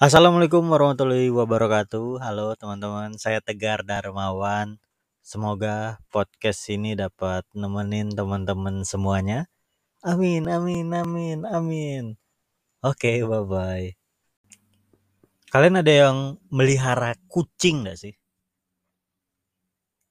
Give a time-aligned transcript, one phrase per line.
[0.00, 2.24] Assalamualaikum warahmatullahi wabarakatuh.
[2.24, 4.80] Halo teman-teman, saya Tegar Darmawan.
[5.20, 9.52] Semoga podcast ini dapat nemenin teman-teman semuanya.
[10.00, 12.04] Amin, amin, amin, amin.
[12.80, 13.92] Oke, bye-bye.
[15.52, 16.16] Kalian ada yang
[16.48, 18.16] melihara kucing gak sih?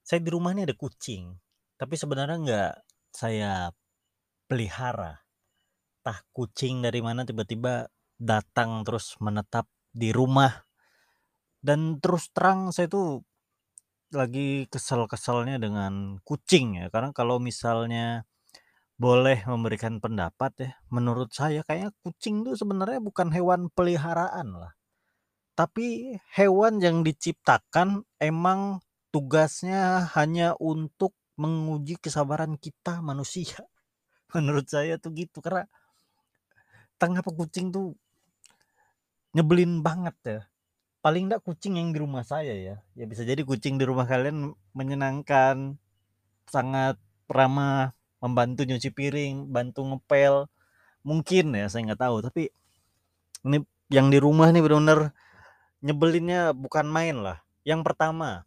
[0.06, 1.34] Saya di rumah ini ada kucing,
[1.82, 2.74] tapi sebenarnya nggak
[3.10, 3.74] saya
[4.46, 5.18] pelihara.
[6.06, 7.90] Tah kucing dari mana tiba-tiba
[8.22, 10.52] datang terus menetap di rumah.
[11.60, 13.24] Dan terus terang saya tuh
[14.10, 16.88] lagi kesel-keselnya dengan kucing ya.
[16.90, 18.26] Karena kalau misalnya
[19.00, 24.74] boleh memberikan pendapat ya, menurut saya kayaknya kucing tuh sebenarnya bukan hewan peliharaan lah.
[25.56, 28.80] Tapi hewan yang diciptakan emang
[29.12, 33.64] tugasnya hanya untuk menguji kesabaran kita manusia.
[34.36, 35.68] Menurut saya tuh gitu karena
[37.00, 37.96] tengah kucing tuh
[39.34, 40.42] nyebelin banget ya.
[41.00, 42.76] Paling enggak kucing yang di rumah saya ya.
[42.98, 45.80] Ya bisa jadi kucing di rumah kalian menyenangkan,
[46.50, 47.00] sangat
[47.32, 50.52] ramah, membantu nyuci piring, bantu ngepel.
[51.08, 52.16] Mungkin ya, saya nggak tahu.
[52.26, 52.44] Tapi
[53.48, 55.16] ini yang di rumah nih benar-benar
[55.80, 57.40] nyebelinnya bukan main lah.
[57.64, 58.44] Yang pertama,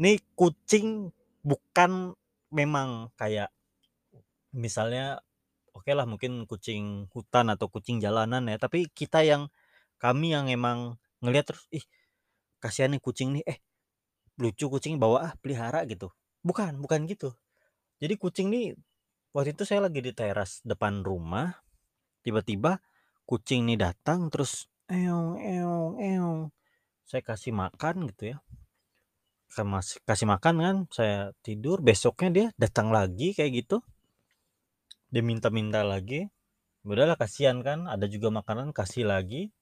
[0.00, 1.12] nih kucing
[1.44, 2.16] bukan
[2.48, 3.52] memang kayak
[4.52, 5.20] misalnya
[5.72, 9.52] oke lah mungkin kucing hutan atau kucing jalanan ya, tapi kita yang
[10.02, 11.86] kami yang emang ngelihat terus ih
[12.58, 13.58] kasihan nih kucing nih eh
[14.42, 16.10] lucu kucing bawa ah pelihara gitu.
[16.42, 17.30] Bukan, bukan gitu.
[18.02, 18.74] Jadi kucing nih
[19.30, 21.62] waktu itu saya lagi di teras depan rumah,
[22.26, 22.82] tiba-tiba
[23.22, 26.40] kucing nih datang terus eong eong eong.
[27.06, 28.38] Saya kasih makan gitu ya.
[30.08, 33.84] Kasih makan kan, saya tidur, besoknya dia datang lagi kayak gitu.
[35.12, 36.32] Dia minta-minta lagi.
[36.88, 39.52] Udahlah kasihan kan, ada juga makanan kasih lagi.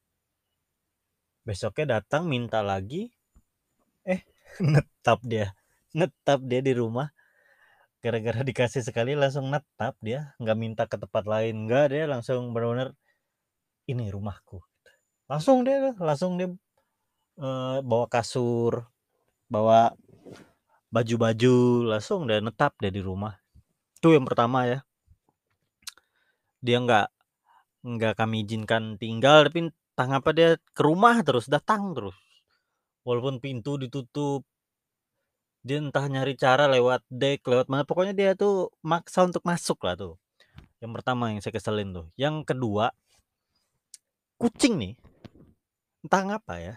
[1.44, 3.08] Besoknya datang minta lagi.
[4.04, 4.20] Eh,
[4.72, 5.56] netap dia.
[5.96, 7.10] Netap dia di rumah.
[8.00, 12.96] Gara-gara dikasih sekali langsung netap dia, nggak minta ke tempat lain, nggak dia langsung benar-benar
[13.84, 14.64] ini rumahku.
[15.28, 16.48] Langsung dia langsung dia
[17.36, 18.88] eh, bawa kasur,
[19.52, 19.92] bawa
[20.88, 23.36] baju-baju, langsung dia netap dia di rumah.
[24.00, 24.80] Itu yang pertama ya.
[26.64, 27.06] Dia nggak
[27.84, 32.16] nggak kami izinkan tinggal, tapi entah ngapa dia ke rumah terus, datang terus.
[33.04, 34.44] Walaupun pintu ditutup,
[35.60, 39.96] dia entah nyari cara lewat dek, lewat mana, pokoknya dia tuh maksa untuk masuk lah
[39.96, 40.14] tuh.
[40.80, 42.06] Yang pertama yang saya keselin tuh.
[42.16, 42.92] Yang kedua,
[44.40, 44.94] kucing nih,
[46.00, 46.74] entah ngapa ya,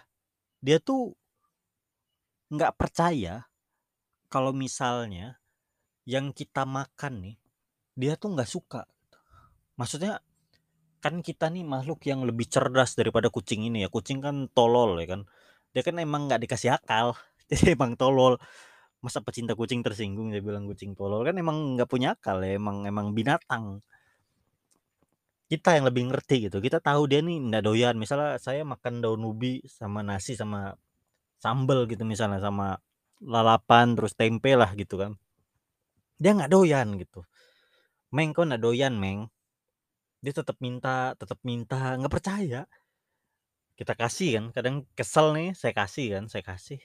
[0.59, 1.15] dia tuh
[2.51, 3.47] nggak percaya
[4.27, 5.39] kalau misalnya
[6.03, 7.35] yang kita makan nih,
[7.95, 8.83] dia tuh nggak suka.
[9.79, 10.19] Maksudnya
[11.03, 13.89] kan kita nih makhluk yang lebih cerdas daripada kucing ini ya.
[13.91, 15.21] Kucing kan tolol ya kan.
[15.75, 17.19] Dia kan emang nggak dikasih akal,
[17.51, 18.39] jadi emang tolol.
[19.03, 22.87] Masa pecinta kucing tersinggung dia bilang kucing tolol kan emang nggak punya akal ya, emang
[22.87, 23.83] emang binatang.
[25.51, 26.63] Kita yang lebih ngerti gitu.
[26.63, 27.95] Kita tahu dia nih nggak doyan.
[27.99, 30.73] Misalnya saya makan daun ubi sama nasi sama
[31.43, 32.79] sambel gitu misalnya sama
[33.19, 35.19] lalapan terus tempe lah gitu kan.
[36.15, 37.27] Dia nggak doyan gitu.
[38.15, 39.27] Meng kok nggak doyan meng.
[40.23, 42.63] Dia tetap minta, tetap minta, nggak percaya.
[43.75, 46.79] Kita kasih kan, kadang kesel nih, saya kasih kan, saya kasih.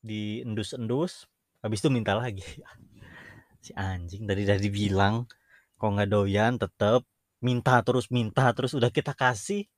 [0.00, 1.26] Di endus-endus,
[1.60, 2.46] habis itu minta lagi.
[3.60, 5.28] si anjing tadi dari bilang
[5.76, 7.04] kok nggak doyan tetap
[7.44, 9.68] minta terus minta terus udah kita kasih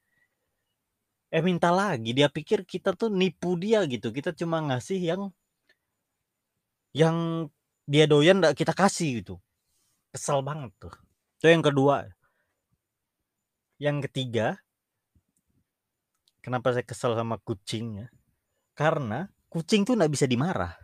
[1.35, 5.23] eh minta lagi dia pikir kita tuh nipu dia gitu kita cuma ngasih yang
[6.95, 7.49] yang
[7.91, 9.35] dia doyan kita kasih gitu
[10.15, 10.95] kesel banget tuh
[11.43, 12.07] itu yang kedua.
[13.83, 14.63] Yang ketiga
[16.39, 18.09] kenapa saya kesel sama kucing ya
[18.79, 20.79] karena kucing tuh nggak bisa dimarah.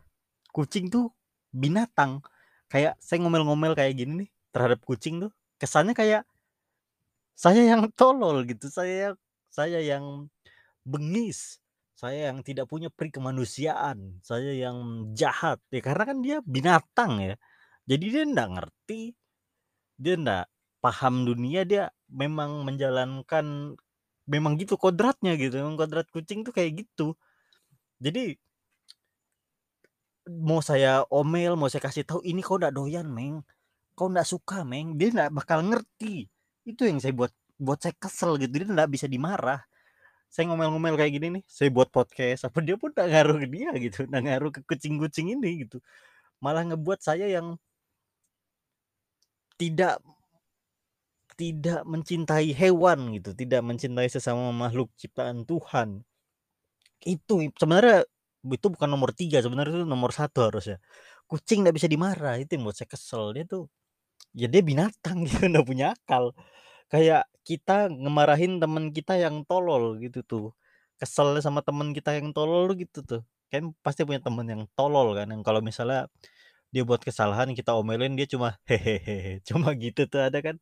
[0.51, 1.15] Kucing tuh
[1.55, 2.27] binatang.
[2.67, 5.31] Kayak saya ngomel-ngomel kayak gini nih terhadap kucing tuh
[5.63, 6.27] kesannya kayak
[7.39, 8.67] saya yang tolol gitu.
[8.67, 9.15] Saya
[9.55, 10.27] saya yang
[10.83, 11.63] bengis.
[11.95, 14.19] Saya yang tidak punya peri kemanusiaan.
[14.27, 15.63] Saya yang jahat.
[15.71, 17.39] Ya karena kan dia binatang ya.
[17.87, 19.15] Jadi dia nggak ngerti
[19.99, 20.47] dia nggak
[20.79, 23.75] paham dunia dia memang menjalankan
[24.31, 27.17] memang gitu kodratnya gitu memang kodrat kucing tuh kayak gitu.
[27.99, 28.39] Jadi
[30.29, 33.43] mau saya omel mau saya kasih tahu ini kau nggak doyan meng.
[33.97, 34.95] Kau nggak suka meng.
[35.01, 36.29] Dia nggak bakal ngerti.
[36.69, 38.63] Itu yang saya buat buat saya kesel gitu.
[38.63, 39.65] Dia nggak bisa dimarah.
[40.29, 43.71] Saya ngomel-ngomel kayak gini nih saya buat podcast apa dia pun nggak ngaruh ke dia
[43.81, 45.81] gitu nggak ngaruh ke kucing-kucing ini gitu.
[46.45, 47.57] Malah ngebuat saya yang
[49.59, 50.01] tidak
[51.39, 56.03] tidak mencintai hewan gitu, tidak mencintai sesama makhluk ciptaan Tuhan.
[57.03, 58.03] Itu sebenarnya
[58.43, 60.79] itu bukan nomor 3 sebenarnya itu nomor 1 harusnya.
[61.31, 63.35] Kucing nggak bisa dimarah, itu yang buat saya kesel.
[63.37, 63.71] Dia tuh
[64.37, 66.35] ya dia binatang gitu, nggak punya akal.
[66.93, 70.47] Kayak kita ngemarahin temen kita yang tolol gitu tuh.
[71.01, 73.23] Keselnya sama temen kita yang tolol gitu tuh.
[73.53, 76.09] Kan pasti punya temen yang tolol kan, yang kalau misalnya
[76.75, 80.57] dia buat kesalahan kita omelin dia cuma, "Hehehe," cuma gitu tuh ada kan.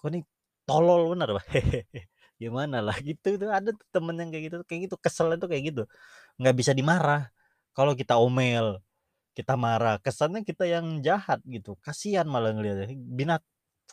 [0.00, 0.22] Kok nih
[0.68, 1.82] tolol bener, Pak, hehehe.
[2.42, 5.64] Gimana lah gitu tuh ada tuh temen yang kayak gitu kayak gitu, keselnya tuh kayak
[5.74, 5.82] gitu.
[6.40, 7.30] Nggak bisa dimarah.
[7.76, 8.82] Kalau kita omel,
[9.38, 12.90] kita marah, kesannya kita yang jahat gitu, kasihan malah ngeliatnya.
[12.94, 13.42] Binat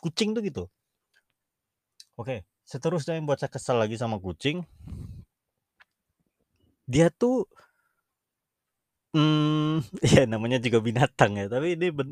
[0.02, 0.64] kucing tuh gitu.
[2.18, 4.62] Oke, seterusnya yang buat saya kesel lagi sama kucing
[6.92, 7.46] dia tuh
[9.14, 12.08] mmm, ya namanya juga binatang ya, tapi ini ben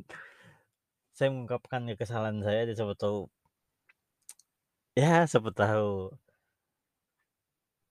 [1.16, 3.18] saya mengungkapkan kekesalan saya aja siapa tahu
[4.98, 6.10] ya siapa tahu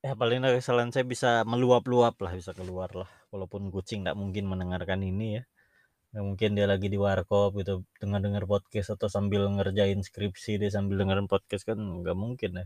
[0.05, 4.43] ya paling enggak kesalahan saya bisa meluap-luap lah, bisa keluar lah, walaupun kucing nggak mungkin
[4.51, 5.43] mendengarkan ini ya.
[6.11, 10.95] Nggak mungkin dia lagi di warkop gitu, denger-denger podcast atau sambil ngerjain skripsi dia sambil
[11.03, 12.65] dengerin podcast kan nggak mungkin ya.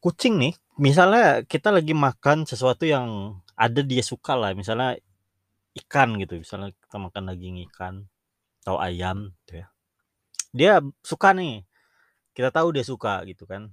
[0.00, 5.00] Kucing nih, misalnya kita lagi makan sesuatu yang ada dia suka lah, misalnya
[5.84, 7.94] ikan gitu, misalnya kita makan daging ikan
[8.64, 9.66] atau ayam gitu ya.
[10.56, 10.72] Dia
[11.04, 11.64] suka nih,
[12.36, 13.72] kita tahu dia suka gitu kan.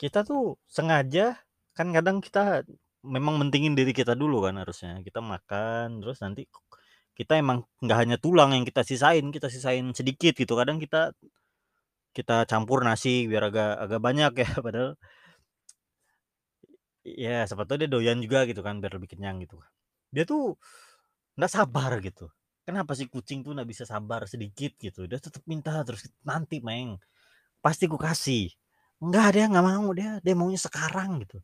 [0.00, 1.38] Kita tuh sengaja
[1.72, 2.64] kan kadang kita
[3.04, 5.00] memang mentingin diri kita dulu kan harusnya.
[5.04, 6.48] Kita makan terus nanti
[7.12, 10.56] kita emang nggak hanya tulang yang kita sisain, kita sisain sedikit gitu.
[10.56, 11.12] Kadang kita
[12.16, 14.92] kita campur nasi biar agak agak banyak ya padahal
[17.02, 19.58] ya siapa tahu dia doyan juga gitu kan biar lebih kenyang gitu.
[20.14, 20.56] Dia tuh
[21.38, 22.28] nggak sabar gitu.
[22.66, 25.06] Kenapa sih kucing tuh nggak bisa sabar sedikit gitu?
[25.10, 26.98] Dia tetap minta terus, "Nanti, Meng,
[27.64, 28.50] pasti ku kasih."
[29.02, 31.38] Enggak, dia nggak mau dia, dia maunya sekarang gitu.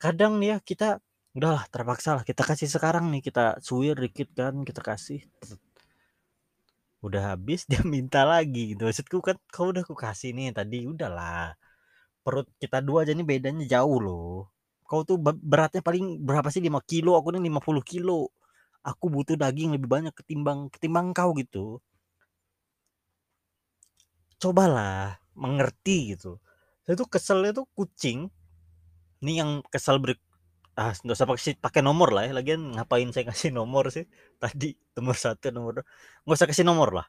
[0.00, 1.00] Kadang ya kita
[1.36, 5.20] udahlah terpaksa lah kita kasih sekarang nih, kita suwir dikit kan, kita kasih.
[7.06, 8.82] Udah habis dia minta lagi gitu.
[8.88, 11.56] Maksudku kan kau udah ku kasih nih tadi, udahlah.
[12.24, 14.48] Perut kita dua aja nih bedanya jauh loh.
[14.88, 18.28] Kau tuh be beratnya paling berapa sih 5 kilo, aku nih 50 kilo.
[18.84, 21.80] Aku butuh daging lebih banyak ketimbang ketimbang kau gitu.
[24.40, 26.40] Cobalah mengerti gitu.
[26.84, 28.28] Saya tuh keselnya tuh kucing.
[29.20, 30.16] Ini yang kesel ber
[30.78, 34.06] ah nggak usah pakai pakai nomor lah ya, lagian ngapain saya kasih nomor sih
[34.38, 37.06] tadi nomor 1, nomor 2, nggak usah kasih nomor lah.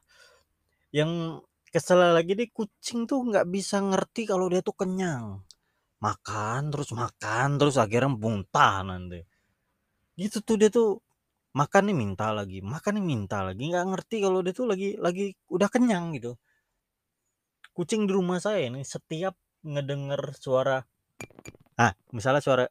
[0.92, 1.42] Yang
[1.72, 5.40] kesel lagi nih kucing tuh nggak bisa ngerti kalau dia tuh kenyang.
[6.02, 9.22] Makan terus makan terus akhirnya muntah nanti.
[10.18, 11.00] Gitu tuh dia tuh
[11.56, 15.32] makan nih minta lagi, makan nih minta lagi, nggak ngerti kalau dia tuh lagi lagi
[15.48, 16.36] udah kenyang gitu.
[17.72, 19.32] Kucing di rumah saya nih setiap
[19.64, 20.82] ngedenger suara
[21.78, 22.64] ah, misalnya suara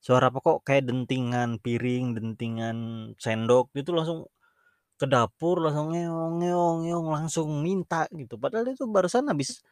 [0.00, 2.76] suara apa kok kayak dentingan piring, dentingan
[3.20, 4.20] sendok, dia tuh langsung
[5.00, 8.36] ke dapur langsung ngeong ngeong ngeong langsung minta gitu.
[8.36, 9.64] Padahal dia tuh barusan habis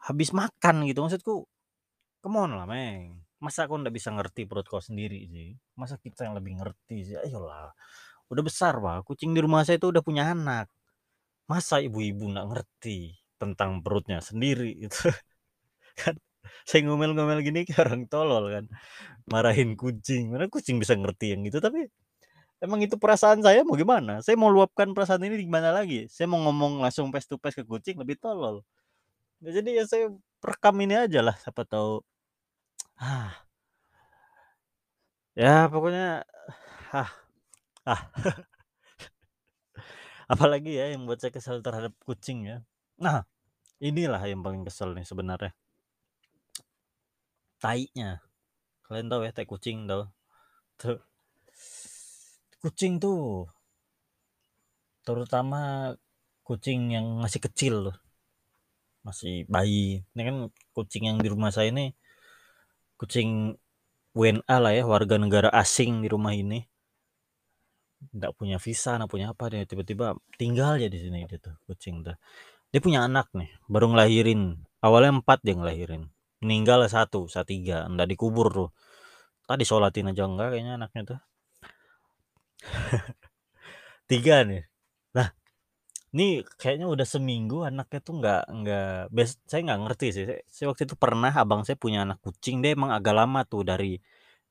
[0.00, 1.00] habis makan gitu.
[1.04, 1.34] Maksudku,
[2.24, 3.24] come on lah, Meng.
[3.40, 5.56] Masa kau nggak bisa ngerti perut kau sendiri sih?
[5.76, 7.16] Masa kita yang lebih ngerti sih?
[7.20, 7.72] Ayolah.
[8.32, 9.04] Udah besar, Pak.
[9.08, 10.68] Kucing di rumah saya itu udah punya anak.
[11.48, 15.12] Masa ibu-ibu nggak ngerti tentang perutnya sendiri gitu.
[15.96, 16.16] Kan
[16.68, 18.64] saya ngomel-ngomel gini kayak orang tolol kan.
[19.30, 21.88] Marahin kucing, mana kucing bisa ngerti yang gitu, tapi
[22.64, 24.20] emang itu perasaan saya mau gimana?
[24.24, 26.06] Saya mau luapkan perasaan ini di mana lagi?
[26.10, 28.62] Saya mau ngomong langsung face to face ke kucing lebih tolol.
[29.44, 30.06] Ya jadi ya saya
[30.44, 32.00] rekam ini aja lah, siapa tahu
[33.00, 33.32] ah.
[35.36, 36.22] Ya pokoknya
[36.94, 37.10] ah
[37.86, 38.02] ah.
[40.32, 42.56] Apalagi ya yang buat saya kesal terhadap kucing ya.
[42.96, 43.28] Nah,
[43.82, 45.52] inilah yang paling kesel nih sebenarnya.
[47.64, 48.20] Tainya.
[48.84, 50.04] Kalian tahu ya tai kucing tahu?
[50.76, 51.00] Tuh.
[52.60, 53.48] Kucing tuh
[55.04, 55.92] terutama
[56.44, 57.96] kucing yang masih kecil loh.
[59.00, 60.04] Masih bayi.
[60.12, 60.36] Ini kan
[60.76, 61.96] kucing yang di rumah saya ini
[63.00, 63.56] kucing
[64.14, 66.62] WNA lah ya, warga negara asing di rumah ini.
[68.14, 72.04] Nggak punya visa, nggak punya apa dia tiba-tiba tinggal aja di sini dia tuh kucing
[72.06, 72.14] tuh.
[72.70, 74.60] Dia punya anak nih, baru ngelahirin.
[74.84, 76.13] Awalnya 4 dia ngelahirin.
[76.44, 78.68] Meninggal satu, satu tiga, nggak dikubur tuh.
[79.48, 81.20] Tadi sholatin aja enggak kayaknya anaknya tuh.
[84.10, 84.64] Tiga nih.
[85.16, 85.28] Nah,
[86.14, 90.24] ini kayaknya udah seminggu anaknya tuh nggak nggak bes saya nggak ngerti sih.
[90.28, 93.62] Saya, saya waktu itu pernah abang saya punya anak kucing, dia emang agak lama tuh
[93.66, 93.98] dari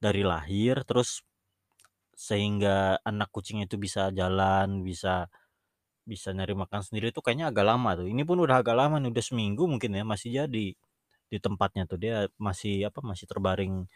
[0.02, 1.24] dari lahir terus
[2.14, 5.28] sehingga anak kucing itu bisa jalan, bisa
[6.04, 8.08] bisa nyari makan sendiri tuh kayaknya agak lama tuh.
[8.12, 10.68] Ini pun udah agak lama nih, udah seminggu mungkin ya masih jadi
[11.34, 11.98] di tempatnya tuh.
[11.98, 13.90] Dia masih apa, masih terbaring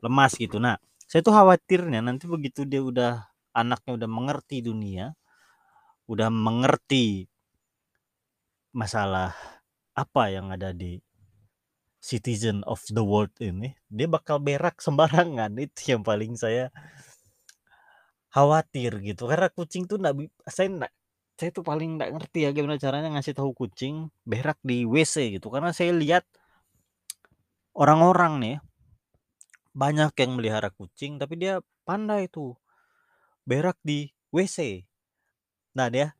[0.00, 0.56] lemas gitu.
[0.56, 5.12] Nah, saya tuh khawatirnya nanti begitu dia udah anaknya udah mengerti dunia,
[6.08, 7.28] udah mengerti
[8.72, 9.34] masalah
[9.92, 11.02] apa yang ada di
[12.00, 15.52] citizen of the world ini, dia bakal berak sembarangan.
[15.60, 16.72] Itu yang paling saya
[18.32, 19.28] khawatir gitu.
[19.28, 20.92] Karena kucing tuh nggak bi saya nggak
[21.40, 25.52] saya tuh paling nggak ngerti ya gimana caranya ngasih tahu kucing berak di WC gitu.
[25.52, 26.24] Karena saya lihat
[27.80, 28.56] orang-orang nih
[29.72, 32.60] banyak yang melihara kucing tapi dia pandai tuh
[33.48, 34.84] berak di WC.
[35.72, 36.12] Nah, dia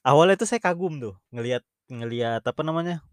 [0.00, 1.60] awalnya tuh saya kagum tuh ngelihat
[1.92, 3.04] ngelihat apa namanya?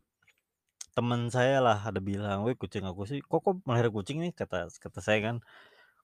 [0.96, 4.72] Teman saya lah ada bilang, "Wih, kucing aku sih kok kok melihara kucing nih?" Kata
[4.72, 5.36] kata saya kan,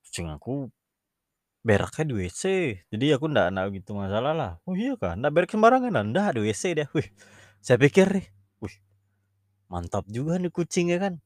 [0.03, 0.72] "Kucing aku
[1.63, 2.44] beraknya di WC,
[2.91, 5.15] jadi aku ndak ndak gitu masalah lah." "Oh iya kah?
[5.20, 7.08] Ndak berak sembarangan ah?" "Ndak, di WC dia." Wih,
[7.63, 8.27] saya pikir nih,
[8.63, 8.75] wih,
[9.72, 11.20] mantap juga nih kucing ya kan.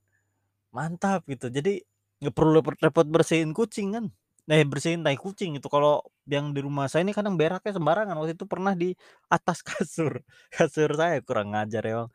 [0.75, 1.48] Mantap gitu.
[1.51, 1.84] Jadi
[2.22, 4.06] nggak perlu repot-repot bersihin kucing kan.
[4.51, 5.68] Eh, bersihin tai kucing itu.
[5.72, 8.16] Kalau yang di rumah saya ini kadang beraknya sembarangan.
[8.20, 8.96] Waktu itu pernah di
[9.32, 10.24] atas kasur.
[10.51, 12.10] Kasur saya kurang ajar emang.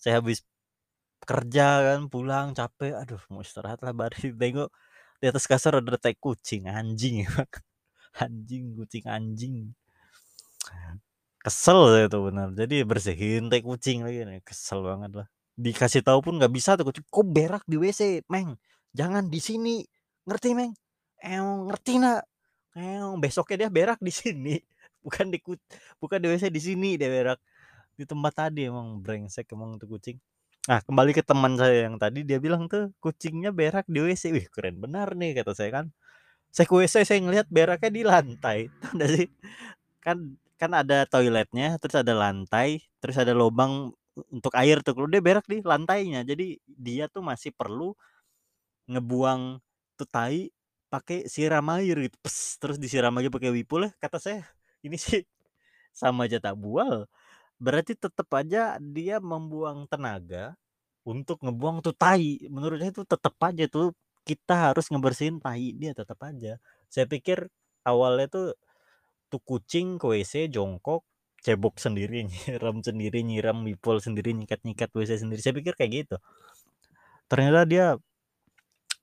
[0.00, 0.44] Saya habis
[1.24, 4.70] kerja kan pulang capek, aduh mau istirahat lah baru tengok
[5.22, 7.48] di atas kasur ada tai kucing, anjing emang.
[8.24, 9.74] Anjing, kucing anjing.
[11.44, 12.48] Kesel saya tuh benar.
[12.56, 15.26] Jadi bersihin tai kucing lagi nih, kesel banget lah.
[15.54, 18.58] Dikasih tahu pun nggak bisa tuh "Kok berak di WC, Meng?
[18.90, 19.86] Jangan di sini.
[20.26, 20.74] Ngerti, Meng?
[21.22, 22.22] Eong, ngerti nggak?
[22.78, 24.54] Eong." Besoknya dia berak di sini,
[25.04, 25.38] bukan di
[26.02, 27.38] bukan di WC, di sini dia berak.
[27.94, 30.18] Di tempat tadi emang brengsek emang tuh kucing.
[30.66, 34.34] Nah, kembali ke teman saya yang tadi dia bilang tuh kucingnya berak di WC.
[34.34, 35.86] Wih, keren benar nih kata saya kan.
[36.54, 38.58] Saya ke WC saya ngelihat beraknya di lantai.
[38.96, 39.26] Nggak sih?
[40.02, 43.92] Kan kan ada toiletnya, terus ada lantai, terus ada lubang
[44.30, 44.94] untuk air tuh.
[44.96, 46.22] Kalau dia berak di lantainya.
[46.22, 47.94] Jadi dia tuh masih perlu
[48.90, 49.60] ngebuang
[49.98, 50.50] tuh tai
[50.92, 52.16] pakai siram air gitu.
[52.22, 53.92] Pes, terus disiram aja pakai Wipol ya.
[53.98, 54.42] Kata saya,
[54.86, 55.26] ini sih
[55.94, 57.06] sama aja tak bual.
[57.58, 60.58] Berarti tetap aja dia membuang tenaga
[61.06, 62.42] untuk ngebuang tuh tai.
[62.50, 63.94] Menurut saya itu tetap aja tuh
[64.24, 66.58] kita harus ngebersihin tai dia tetap aja.
[66.90, 67.48] Saya pikir
[67.86, 68.48] awalnya tuh
[69.28, 71.04] tuh kucing ke WC jongkok,
[71.44, 75.40] cebok sendiri, nyiram sendiri, nyiram Wipol sendiri, nyikat-nyikat WC sendiri.
[75.44, 76.16] Saya pikir kayak gitu.
[77.28, 77.86] Ternyata dia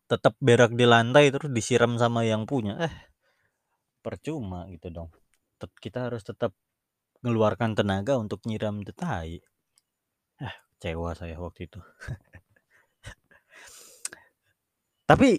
[0.09, 2.81] tetap berak di lantai terus disiram sama yang punya.
[2.81, 2.95] Eh,
[4.01, 5.13] percuma gitu dong.
[5.61, 6.51] Tet kita harus tetap
[7.21, 9.37] ngeluarkan tenaga untuk nyiram tuh tai.
[10.41, 11.77] Eh, kecewa saya waktu itu.
[15.09, 15.37] Tapi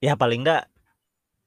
[0.00, 0.77] ya paling ndak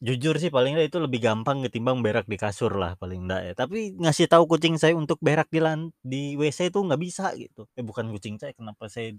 [0.02, 3.54] jujur sih paling itu lebih gampang ketimbang berak di kasur lah paling ndak ya.
[3.54, 7.70] Tapi ngasih tahu kucing saya untuk berak di lan di WC itu nggak bisa gitu.
[7.78, 9.14] Eh, bukan kucing saya, kenapa saya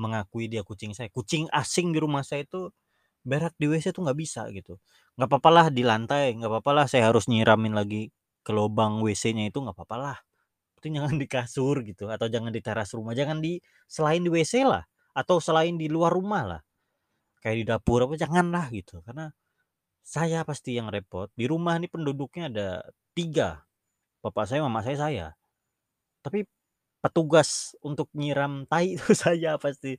[0.00, 1.12] mengakui dia kucing saya.
[1.12, 2.72] Kucing asing di rumah saya itu
[3.20, 4.80] berak di WC tuh nggak bisa gitu.
[5.20, 8.08] Nggak papalah di lantai, nggak papalah saya harus nyiramin lagi
[8.44, 10.16] ke lubang WC-nya itu nggak papalah.
[10.80, 14.64] Penting jangan di kasur gitu atau jangan di teras rumah, jangan di selain di WC
[14.64, 16.60] lah atau selain di luar rumah lah.
[17.44, 19.04] Kayak di dapur apa janganlah gitu.
[19.04, 19.28] Karena
[20.04, 21.32] saya pasti yang repot.
[21.34, 22.68] Di rumah nih penduduknya ada
[23.16, 23.64] 3.
[24.24, 25.26] Bapak saya, mama saya, saya.
[26.24, 26.44] Tapi
[27.02, 29.96] petugas untuk nyiram tai itu saya pasti.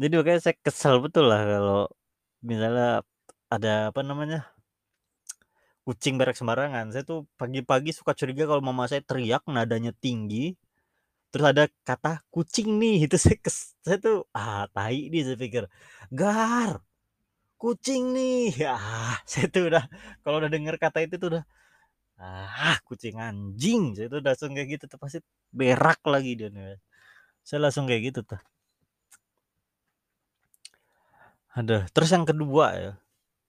[0.00, 1.80] Jadi makanya saya kesel betul lah kalau
[2.44, 3.02] misalnya
[3.52, 4.48] ada apa namanya?
[5.88, 6.92] kucing berak sembarangan.
[6.92, 10.52] Saya tuh pagi-pagi suka curiga kalau mama saya teriak nadanya tinggi.
[11.32, 15.64] Terus ada kata kucing nih, itu saya kes saya tuh ah tai nih saya pikir.
[16.12, 16.80] Gar,
[17.62, 18.54] kucing nih.
[18.66, 19.84] Ah, saya tuh udah
[20.24, 21.44] kalau udah denger kata itu tuh udah
[22.20, 23.82] ah kucing anjing.
[23.96, 25.18] Saya tuh langsung kayak gitu tuh pasti
[25.54, 26.78] berak lagi dia nih.
[27.46, 28.40] Saya langsung kayak gitu tuh.
[31.58, 32.92] Aduh, terus yang kedua ya.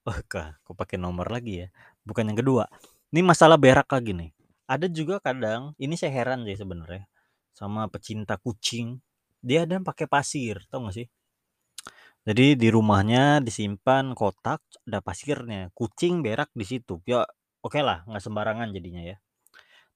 [0.08, 1.70] Oh, kah, kok pakai nomor lagi ya?
[2.08, 2.66] Bukan yang kedua.
[3.13, 4.32] Ini masalah berak lagi nih.
[4.70, 7.06] Ada juga kadang, ini saya heran sih sebenarnya
[7.54, 9.01] sama pecinta kucing.
[9.44, 11.08] Dia ada pakai pasir, tau gak sih?
[12.29, 15.74] Jadi di rumahnya disimpan kotak, ada pasirnya.
[15.74, 17.01] Kucing berak di situ.
[17.09, 17.25] Ya,
[17.65, 19.17] oke okay lah, nggak sembarangan jadinya ya.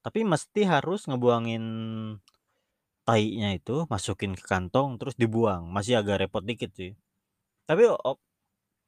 [0.02, 1.66] Tapi mesti harus ngebuangin
[3.06, 5.70] tainya itu, masukin ke kantong, terus dibuang.
[5.70, 6.98] Masih agak repot dikit sih.
[7.70, 7.86] Tapi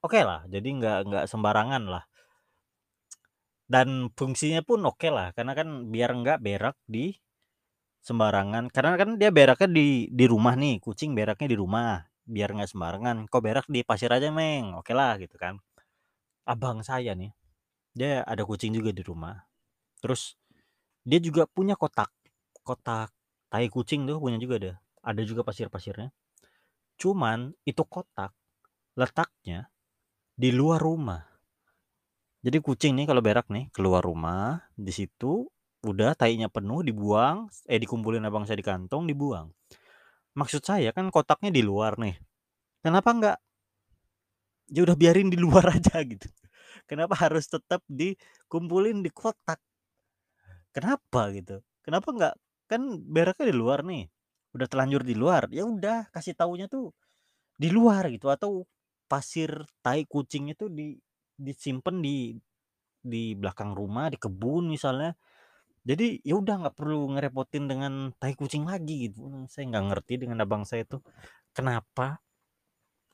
[0.02, 2.04] oke lah, jadi nggak nggak sembarangan lah.
[3.70, 7.14] Dan fungsinya pun oke lah, karena kan biar nggak berak di
[8.02, 8.74] sembarangan.
[8.74, 13.30] Karena kan dia beraknya di di rumah nih, kucing beraknya di rumah, biar nggak sembarangan.
[13.30, 14.76] Kok berak di pasir aja, Meng?
[14.76, 15.62] Oke lah gitu kan.
[16.46, 17.34] Abang saya nih,
[17.94, 19.46] dia ada kucing juga di rumah.
[20.02, 20.38] Terus
[21.06, 22.12] dia juga punya kotak.
[22.66, 23.14] kotak
[23.50, 24.74] tai kucing tuh punya juga ada.
[25.06, 26.10] Ada juga pasir-pasirnya.
[26.98, 28.34] Cuman itu kotak
[28.98, 29.70] letaknya
[30.34, 31.22] di luar rumah.
[32.46, 35.50] Jadi kucing nih kalau berak nih keluar rumah, di situ
[35.86, 39.50] udah tainya penuh dibuang, eh dikumpulin abang saya di kantong dibuang.
[40.36, 42.16] Maksud saya kan kotaknya di luar nih.
[42.84, 43.38] Kenapa nggak
[44.72, 46.28] ya udah biarin di luar aja gitu.
[46.90, 49.58] Kenapa harus tetap dikumpulin di kotak?
[50.76, 51.64] Kenapa gitu?
[51.86, 52.34] Kenapa nggak
[52.68, 54.04] kan beraknya di luar nih.
[54.56, 55.48] Udah telanjur di luar.
[55.52, 56.92] Ya udah kasih taunya tuh
[57.56, 58.66] di luar gitu atau
[59.08, 59.52] pasir
[59.86, 60.98] tai kucing itu di
[61.38, 62.36] disimpan di
[63.02, 65.14] di belakang rumah, di kebun misalnya.
[65.86, 69.46] Jadi ya udah nggak perlu ngerepotin dengan tai kucing lagi gitu.
[69.46, 71.06] Saya nggak ngerti dengan abang saya tuh
[71.54, 72.18] kenapa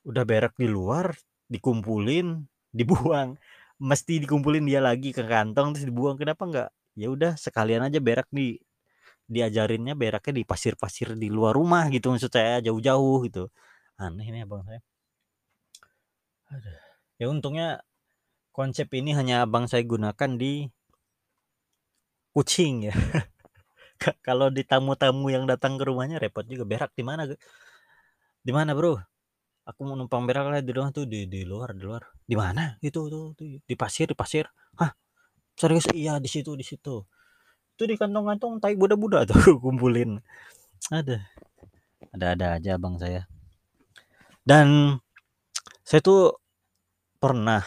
[0.08, 1.12] udah berak di luar
[1.52, 2.40] dikumpulin
[2.78, 3.36] dibuang.
[3.76, 6.16] Mesti dikumpulin dia lagi ke kantong terus dibuang.
[6.16, 6.68] Kenapa nggak?
[6.96, 8.56] Ya udah sekalian aja berak di
[9.32, 13.48] diajarinnya beraknya di pasir-pasir di luar rumah gitu maksud saya jauh-jauh gitu.
[14.00, 14.80] Aneh nih abang saya.
[16.52, 16.76] Aduh.
[17.16, 17.80] ya untungnya
[18.52, 20.68] konsep ini hanya abang saya gunakan di
[22.32, 22.94] kucing ya.
[24.26, 27.28] Kalau di tamu-tamu yang datang ke rumahnya repot juga berak di mana
[28.42, 28.98] di mana bro?
[29.62, 32.02] Aku mau numpang berak lah di rumah tuh di di luar di luar.
[32.26, 32.74] Di mana?
[32.82, 34.50] Itu tuh, tuh di pasir di pasir.
[34.74, 34.90] Hah?
[35.54, 35.86] Serius?
[35.94, 37.06] Iya di situ di situ.
[37.78, 40.18] Itu di kantong-kantong tai budak-budak tuh kumpulin.
[40.90, 41.22] Ada.
[42.10, 43.22] Ada-ada aja bang saya.
[44.42, 44.98] Dan
[45.86, 46.42] saya tuh
[47.22, 47.62] pernah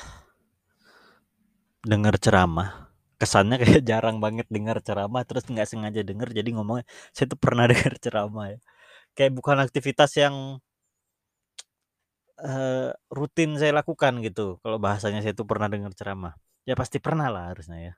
[1.80, 2.85] dengar ceramah
[3.22, 7.66] kesannya kayak jarang banget dengar ceramah terus nggak sengaja denger jadi ngomongnya saya tuh pernah
[7.72, 8.60] dengar ceramah ya.
[9.16, 10.36] Kayak bukan aktivitas yang
[12.40, 16.34] uh, rutin saya lakukan gitu kalau bahasanya saya tuh pernah dengar ceramah.
[16.68, 17.94] Ya pasti pernah lah harusnya ya.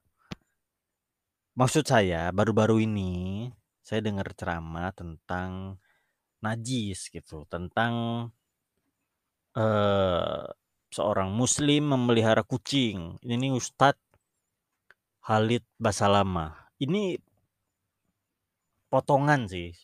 [1.57, 3.49] Maksud saya baru-baru ini
[3.81, 5.81] saya dengar ceramah tentang
[6.37, 8.29] najis gitu tentang
[9.57, 10.45] uh,
[10.93, 13.17] seorang muslim memelihara kucing.
[13.25, 14.06] Ini nih Ustadz
[15.27, 17.19] Halid Basalama ini
[18.87, 19.75] potongan sih.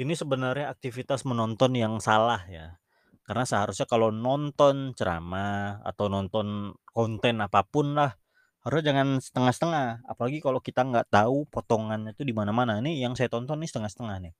[0.00, 2.80] Ini sebenarnya aktivitas menonton yang salah ya.
[3.28, 8.16] Karena seharusnya kalau nonton ceramah atau nonton konten apa pun lah
[8.64, 10.08] harus jangan setengah-setengah.
[10.08, 12.80] Apalagi kalau kita nggak tahu potongannya itu di mana-mana.
[12.80, 14.34] Ini yang saya tonton nih setengah-setengah nih.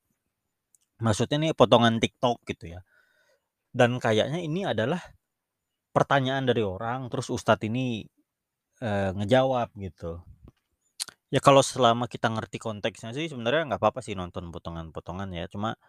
[1.05, 2.81] Maksudnya nih potongan TikTok gitu ya.
[3.69, 4.99] Dan kayaknya ini adalah
[5.93, 8.09] pertanyaan dari orang terus Ustadz ini
[8.81, 10.23] e, ngejawab gitu
[11.33, 15.79] ya kalau selama kita ngerti konteksnya sih sebenarnya nggak apa-apa sih nonton potongan-potongan ya cuma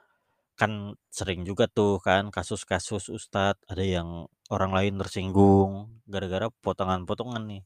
[0.61, 4.09] kan sering juga tuh kan kasus-kasus Ustadz ada yang
[4.55, 7.63] orang lain tersinggung gara-gara potongan-potongan nih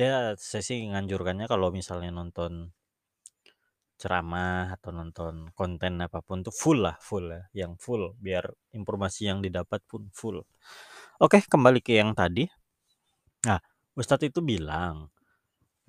[0.00, 2.72] Ya, saya sih nganjurkannya kalau misalnya nonton
[4.00, 9.28] ceramah atau nonton konten apa pun tuh full lah, full ya, yang full biar informasi
[9.28, 10.40] yang didapat pun full.
[11.20, 12.48] Oke, kembali ke yang tadi.
[13.44, 13.60] Nah,
[13.92, 15.12] Ustadz itu bilang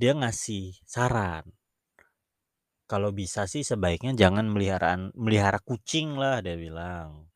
[0.02, 1.46] dia ngasih saran.
[2.90, 7.30] Kalau bisa sih sebaiknya jangan meliharaan melihara kucing lah dia bilang.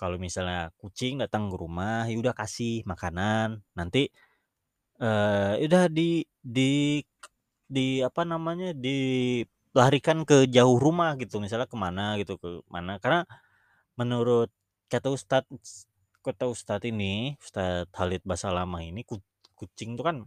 [0.00, 4.08] Kalau misalnya kucing datang ke rumah, ya udah kasih makanan, nanti
[5.02, 7.02] uh, udah di di
[7.68, 13.28] di apa namanya dilarikan ke jauh rumah gitu misalnya ke mana gitu ke mana karena
[13.98, 14.48] menurut
[14.88, 15.86] kata Ustadz
[16.24, 19.04] kata Ustadz ini Ustadz Halid Basalama ini
[19.58, 20.24] kucing itu kan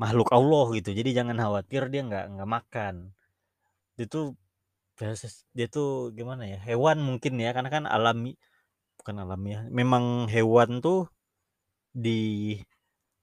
[0.00, 0.90] makhluk Allah gitu.
[0.96, 2.94] Jadi jangan khawatir dia nggak nggak makan.
[4.00, 4.34] Itu
[5.56, 7.52] dia tuh gimana ya hewan mungkin ya.
[7.56, 8.32] Karena kan alami
[9.00, 11.08] bukan alami ya memang hewan tuh
[11.92, 12.20] di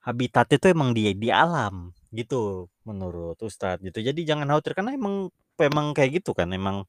[0.06, 4.00] habitat itu emang di di alam gitu menurut Ustadz gitu.
[4.00, 6.88] Jadi jangan khawatir karena emang emang kayak gitu kan emang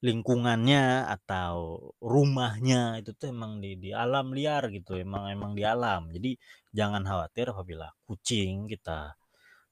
[0.00, 6.08] lingkungannya atau rumahnya itu tuh emang di di alam liar gitu emang emang di alam.
[6.08, 6.36] Jadi
[6.72, 9.14] jangan khawatir apabila kucing kita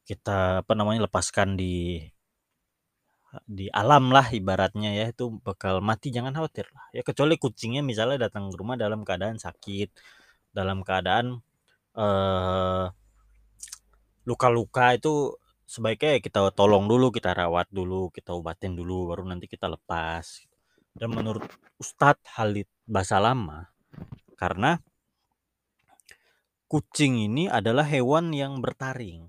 [0.05, 2.05] kita apa namanya lepaskan di
[3.45, 6.85] di alam lah ibaratnya ya itu bakal mati jangan khawatir lah.
[6.97, 9.89] Ya kecuali kucingnya misalnya datang ke rumah dalam keadaan sakit
[10.53, 11.41] dalam keadaan
[11.97, 12.89] uh,
[14.29, 15.37] luka-luka itu
[15.69, 20.49] sebaiknya kita tolong dulu, kita rawat dulu, kita obatin dulu, baru nanti kita lepas.
[20.97, 21.45] Dan menurut
[21.77, 23.69] Ustadz Halid Basalama,
[24.41, 24.81] karena
[26.73, 29.29] kucing ini adalah hewan yang bertaring.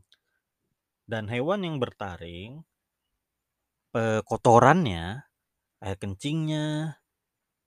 [1.04, 2.63] Dan hewan yang bertaring,
[4.23, 5.28] kotorannya,
[5.84, 6.95] air kencingnya,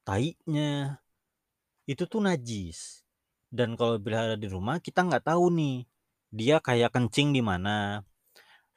[0.07, 1.03] taiknya,
[1.85, 3.03] itu tuh najis
[3.53, 5.85] dan kalau berada di rumah kita nggak tahu nih
[6.33, 8.07] dia kayak kencing di mana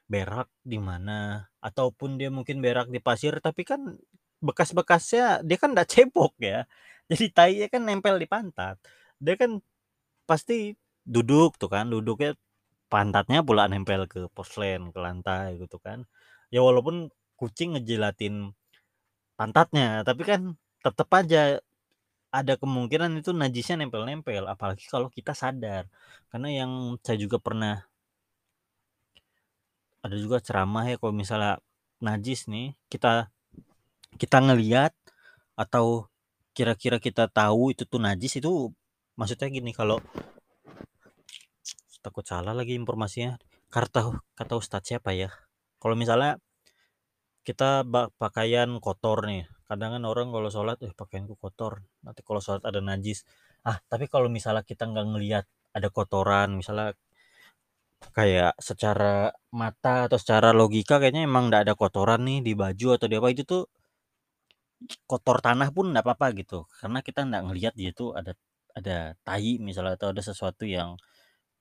[0.06, 3.98] berak di mana ataupun dia mungkin berak di pasir tapi kan
[4.44, 6.66] bekas-bekasnya dia kan nggak cebok ya.
[7.10, 8.78] Jadi tainya kan nempel di pantat.
[9.22, 9.62] Dia kan
[10.30, 10.74] pasti
[11.06, 12.34] duduk tuh kan, duduknya
[12.90, 16.06] pantatnya pula nempel ke porselen, ke lantai gitu kan.
[16.54, 18.54] Ya walaupun kucing ngejilatin
[19.40, 20.42] pantatnya, tapi kan
[20.86, 21.60] tetep aja
[22.40, 25.88] ada kemungkinan itu najisnya nempel-nempel, apalagi kalau kita sadar.
[26.32, 26.72] Karena yang
[27.06, 27.86] saya juga pernah
[30.06, 31.58] ada juga ceramah ya kalau misalnya
[31.98, 33.34] najis nih, kita
[34.22, 34.94] kita ngelihat
[35.58, 36.06] atau
[36.54, 38.70] kira-kira kita tahu itu tuh najis itu
[39.18, 39.98] maksudnya gini kalau
[42.06, 43.42] takut salah lagi informasinya.
[43.74, 45.34] Kata kata ustadz siapa ya?
[45.82, 46.38] Kalau misalnya
[47.42, 47.82] kita
[48.22, 51.82] pakaian kotor nih, kadang kan orang kalau sholat, eh pakaianku kotor.
[52.06, 53.26] Nanti kalau sholat ada najis.
[53.66, 56.94] Ah, tapi kalau misalnya kita nggak ngelihat ada kotoran, misalnya
[58.14, 63.08] kayak secara mata atau secara logika kayaknya emang nggak ada kotoran nih di baju atau
[63.10, 63.64] di apa itu tuh
[65.10, 66.68] kotor tanah pun nggak apa-apa gitu.
[66.82, 68.34] Karena kita nggak ngelihat dia tuh ada
[68.76, 71.00] ada tai misalnya atau ada sesuatu yang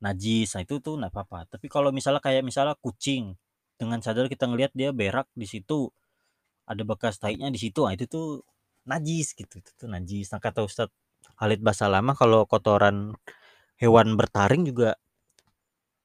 [0.03, 1.39] najis nah itu tuh nggak apa-apa.
[1.57, 3.37] Tapi kalau misalnya kayak misalnya kucing
[3.81, 5.91] dengan sadar kita ngelihat dia berak di situ
[6.69, 8.29] ada bekas tainya di situ nah itu tuh
[8.89, 10.31] najis gitu itu tuh najis.
[10.33, 10.93] Nah kata Ustadz
[11.41, 13.17] Halid Basalama kalau kotoran
[13.81, 14.97] hewan bertaring juga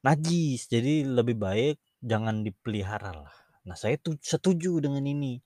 [0.06, 3.36] najis jadi lebih baik jangan dipelihara lah.
[3.68, 5.40] Nah saya tuh setuju dengan ini.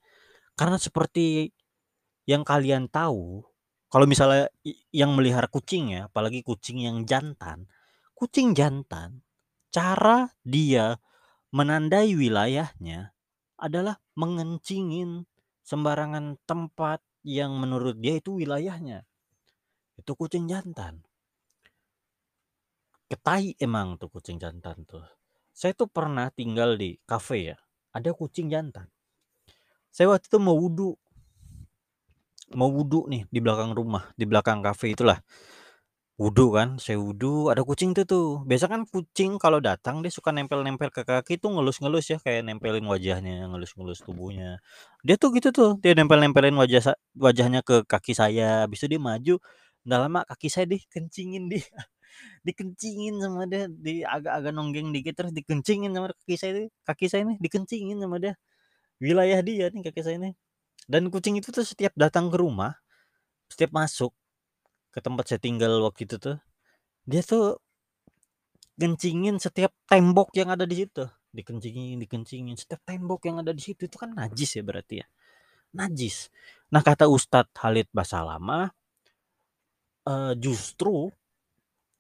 [0.53, 1.49] Karena seperti
[2.29, 3.41] yang kalian tahu
[3.89, 4.49] kalau misalnya
[4.93, 7.67] yang melihara kucing ya apalagi kucing yang jantan
[8.15, 9.19] kucing jantan
[9.73, 11.01] cara dia
[11.51, 13.11] menandai wilayahnya
[13.59, 15.27] adalah mengencingin
[15.65, 19.07] sembarangan tempat yang menurut dia itu wilayahnya.
[19.95, 21.03] Itu kucing jantan
[23.13, 25.06] ketai emang tuh kucing jantan tuh.
[25.54, 27.58] Saya tuh pernah tinggal di kafe ya
[27.93, 28.89] ada kucing jantan.
[29.93, 30.97] Saya waktu itu mau wudhu
[32.58, 35.21] mau wudhu nih di belakang rumah di belakang kafe itulah.
[36.17, 38.28] Wudhu kan saya wudhu ada kucing tuh tuh.
[38.49, 42.86] Biasa kan kucing kalau datang dia suka nempel-nempel ke kaki tuh ngelus-ngelus ya kayak nempelin
[42.89, 44.58] wajahnya ngelus-ngelus tubuhnya.
[45.06, 48.65] Dia tuh gitu tuh dia nempel-nempelin wajah wajahnya ke kaki saya.
[48.65, 49.36] Habis itu dia maju
[49.84, 51.65] nggak lama kaki saya dikencingin dia
[52.47, 57.21] dikencingin sama dia di agak-agak nonggeng dikit terus dikencingin sama kaki saya ini kaki saya
[57.28, 58.34] ini dikencingin sama dia.
[59.04, 60.32] Wilayah dia nih kaki saya ini
[60.88, 62.76] dan kucing itu tuh setiap datang ke rumah
[63.47, 64.12] setiap masuk
[64.91, 66.38] ke tempat saya tinggal waktu itu tuh
[67.08, 67.60] dia tuh
[68.78, 71.06] kencingin setiap tembok yang ada di situ.
[71.34, 75.08] Dikencingin dikencingin setiap tembok yang ada di situ itu kan najis ya berarti ya.
[75.73, 76.30] Najis.
[76.69, 78.69] Nah kata Ustadz Halid Basalama
[80.06, 81.10] eh, justru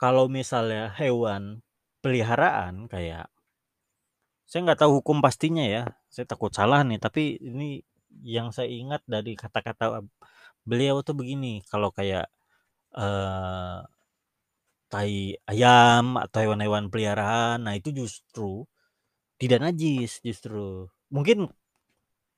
[0.03, 1.63] kalau misalnya hewan
[2.03, 3.31] peliharaan kayak
[4.43, 7.79] saya nggak tahu hukum pastinya ya saya takut salah nih tapi ini
[8.19, 10.03] yang saya ingat dari kata-kata
[10.67, 12.27] beliau tuh begini kalau kayak
[12.99, 13.79] eh
[14.91, 18.67] tai ayam atau hewan-hewan peliharaan nah itu justru
[19.39, 21.47] tidak najis justru mungkin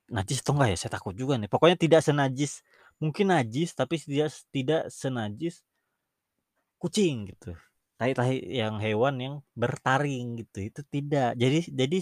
[0.09, 1.49] najis atau enggak ya saya takut juga nih.
[1.49, 2.61] Pokoknya tidak senajis
[3.01, 5.65] mungkin najis tapi tidak tidak senajis
[6.79, 7.55] kucing gitu.
[7.95, 10.67] Tai-tai yang hewan yang bertaring gitu.
[10.67, 11.39] Itu tidak.
[11.39, 11.99] Jadi jadi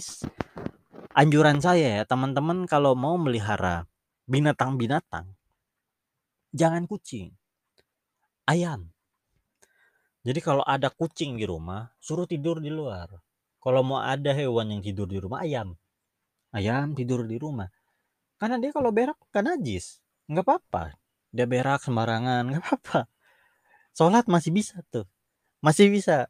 [1.14, 3.86] anjuran saya ya teman-teman kalau mau melihara
[4.26, 5.30] binatang-binatang
[6.50, 7.30] jangan kucing
[8.50, 8.90] ayam.
[10.24, 13.12] Jadi kalau ada kucing di rumah suruh tidur di luar.
[13.60, 15.76] Kalau mau ada hewan yang tidur di rumah ayam.
[16.52, 17.68] Ayam tidur di rumah.
[18.40, 20.00] Karena dia kalau berak kan najis.
[20.28, 20.96] Nggak apa-apa.
[21.28, 23.13] Dia berak sembarangan nggak apa-apa
[23.94, 25.06] sholat masih bisa tuh.
[25.62, 26.28] Masih bisa.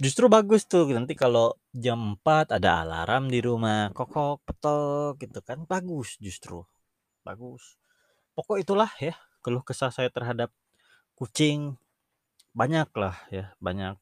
[0.00, 5.64] Justru bagus tuh nanti kalau jam 4 ada alarm di rumah kokok petok gitu kan.
[5.64, 6.66] Bagus justru.
[7.22, 7.78] Bagus.
[8.34, 10.50] Pokok itulah ya keluh kesah saya terhadap
[11.14, 11.78] kucing.
[12.52, 13.96] Banyak lah ya banyak.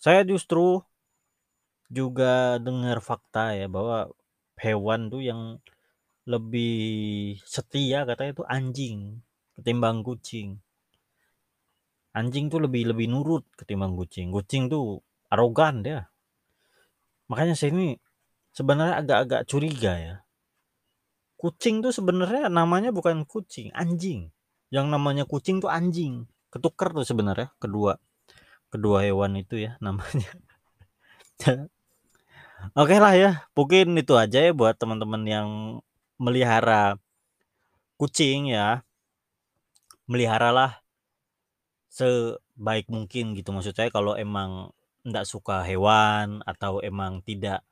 [0.00, 0.80] Saya justru
[1.92, 4.10] juga dengar fakta ya bahwa
[4.58, 5.62] hewan tuh yang
[6.26, 8.98] lebih setia katanya itu anjing
[9.54, 10.58] ketimbang kucing
[12.16, 14.32] anjing tuh lebih lebih nurut ketimbang kucing.
[14.32, 16.08] Kucing tuh arogan dia.
[17.28, 18.00] Makanya saya ini
[18.56, 20.16] sebenarnya agak-agak curiga ya.
[21.36, 24.32] Kucing tuh sebenarnya namanya bukan kucing anjing.
[24.72, 26.24] Yang namanya kucing tuh anjing.
[26.48, 28.00] Ketukar tuh sebenarnya kedua
[28.72, 30.32] kedua hewan itu ya namanya.
[32.72, 35.48] Oke lah ya mungkin itu aja ya buat teman-teman yang
[36.16, 36.96] melihara
[38.00, 38.80] kucing ya.
[40.08, 40.85] Meliharalah
[41.96, 44.70] sebaik mungkin gitu maksud saya kalau emang
[45.06, 47.64] nggak suka hewan atau emang tidak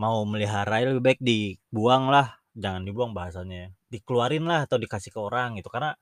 [0.00, 5.20] mau melihara ya lebih baik dibuang lah, jangan dibuang bahasanya, dikeluarin lah atau dikasih ke
[5.20, 5.68] orang gitu.
[5.68, 5.92] Karena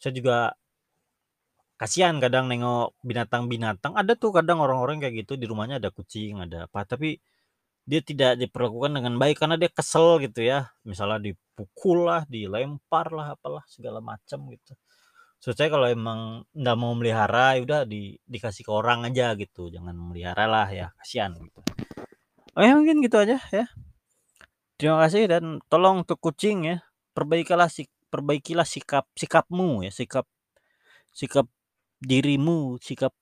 [0.00, 0.38] saya juga
[1.80, 6.70] kasihan kadang nengok binatang-binatang, ada tuh kadang orang-orang kayak gitu di rumahnya ada kucing, ada
[6.70, 7.18] apa, tapi
[7.90, 10.72] dia tidak diperlakukan dengan baik karena dia kesel gitu ya.
[10.88, 14.72] Misalnya dipukul lah, dilempar lah, apalah segala macam gitu.
[15.40, 19.92] Saya kalau emang nggak mau melihara, ya udah di dikasih ke orang aja gitu, jangan
[19.92, 21.60] melihara lah ya, kasihan gitu.
[22.56, 23.66] Oke mungkin gitu aja ya.
[24.80, 26.76] Terima kasih dan tolong untuk kucing ya,
[27.12, 30.24] perbaikilah sik perbaikilah sikap sikapmu ya, sikap
[31.12, 31.46] sikap
[32.00, 33.12] dirimu, sikap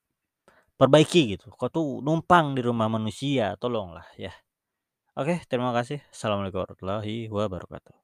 [0.76, 1.52] perbaiki gitu.
[1.54, 4.32] Kau tuh numpang di rumah manusia, tolonglah ya.
[5.12, 6.00] Oke, terima kasih.
[6.08, 8.01] Assalamualaikum warahmatullahi wabarakatuh.